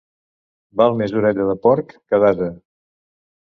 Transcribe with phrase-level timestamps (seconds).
[0.79, 2.49] Val més orella de porc que d'ase.